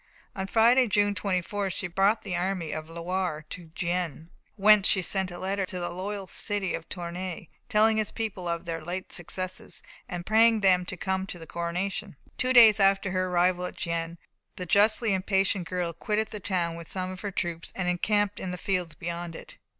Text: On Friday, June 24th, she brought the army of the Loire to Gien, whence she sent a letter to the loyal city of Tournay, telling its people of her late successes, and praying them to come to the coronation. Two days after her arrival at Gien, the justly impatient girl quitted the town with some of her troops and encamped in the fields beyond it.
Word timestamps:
On 0.35 0.47
Friday, 0.47 0.87
June 0.87 1.13
24th, 1.13 1.73
she 1.73 1.85
brought 1.85 2.23
the 2.23 2.35
army 2.35 2.71
of 2.71 2.87
the 2.87 2.93
Loire 2.99 3.45
to 3.51 3.65
Gien, 3.75 4.31
whence 4.55 4.87
she 4.87 5.03
sent 5.03 5.29
a 5.29 5.37
letter 5.37 5.63
to 5.67 5.79
the 5.79 5.91
loyal 5.91 6.25
city 6.25 6.73
of 6.73 6.89
Tournay, 6.89 7.47
telling 7.69 7.99
its 7.99 8.09
people 8.09 8.47
of 8.47 8.65
her 8.65 8.81
late 8.83 9.11
successes, 9.11 9.83
and 10.09 10.25
praying 10.25 10.61
them 10.61 10.85
to 10.87 10.97
come 10.97 11.27
to 11.27 11.37
the 11.37 11.45
coronation. 11.45 12.15
Two 12.39 12.51
days 12.51 12.79
after 12.79 13.11
her 13.11 13.27
arrival 13.29 13.63
at 13.67 13.77
Gien, 13.77 14.17
the 14.55 14.65
justly 14.65 15.13
impatient 15.13 15.67
girl 15.67 15.93
quitted 15.93 16.29
the 16.31 16.39
town 16.39 16.75
with 16.75 16.89
some 16.89 17.11
of 17.11 17.21
her 17.21 17.29
troops 17.29 17.71
and 17.75 17.87
encamped 17.87 18.39
in 18.39 18.49
the 18.49 18.57
fields 18.57 18.95
beyond 18.95 19.35
it. 19.35 19.57